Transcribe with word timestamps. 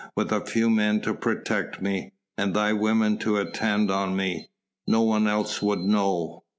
with 0.15 0.31
a 0.31 0.43
few 0.43 0.67
men 0.67 0.99
to 0.99 1.13
protect 1.13 1.79
me... 1.79 2.11
and 2.35 2.55
thy 2.55 2.73
women 2.73 3.19
to 3.19 3.37
attend 3.37 3.91
on 3.91 4.15
me... 4.15 4.49
no 4.87 5.01
one 5.03 5.27
else 5.27 5.61
would 5.61 5.81
know...." 5.83 6.43